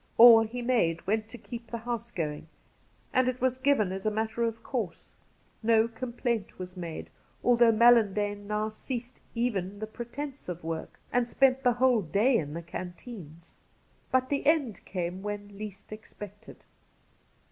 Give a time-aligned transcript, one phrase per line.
[0.17, 2.47] All he made went to keep the house going,
[3.13, 5.11] and it was given as a matter of Cassidy
[5.61, 5.75] 163 course.
[5.77, 7.11] No complaint was made,
[7.43, 12.35] although Mallan dane now ceased even the pretence of work and spent the whole day
[12.39, 13.57] in the canteens.
[14.11, 16.63] But the end came when least expected.